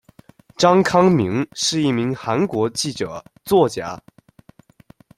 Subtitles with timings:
[0.57, 4.01] 张康明是一名韩国记者、作家。